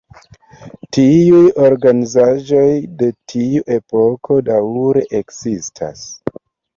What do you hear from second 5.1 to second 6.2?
ekzistas.